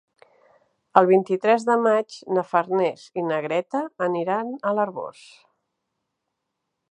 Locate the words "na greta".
3.27-3.83